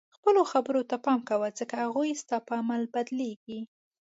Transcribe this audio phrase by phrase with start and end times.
[0.15, 3.59] خپلو خبرو ته پام کوه ځکه هغوی ستا په عمل بدلیږي.